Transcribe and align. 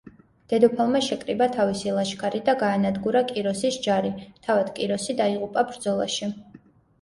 დედოფალმა 0.51 1.01
შეკრიბა 1.07 1.47
თავისი 1.57 1.93
ლაშქარი 1.97 2.41
და 2.47 2.55
გაანადგურა 2.63 3.21
კიროსის 3.33 3.77
ჯარი, 3.89 4.11
თავად 4.49 4.73
კიროსი 4.81 5.17
დაიღუპა 5.21 5.67
ბრძოლაში. 5.69 6.33